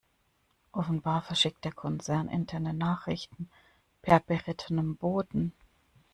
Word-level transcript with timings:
Offenbar 0.71 1.21
verschickt 1.21 1.63
der 1.63 1.73
Konzern 1.73 2.27
interne 2.27 2.73
Nachrichten 2.73 3.51
per 4.01 4.19
berittenem 4.19 4.95
Boten. 4.97 5.53